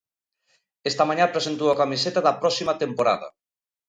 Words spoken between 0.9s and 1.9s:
mañá presentou a